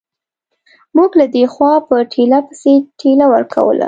[0.95, 3.79] موږ له دې خوا په ټېله پسې ټېله ورکوله.